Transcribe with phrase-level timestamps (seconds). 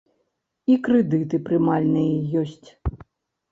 [0.75, 2.69] І крэдыты прымальныя ёсць.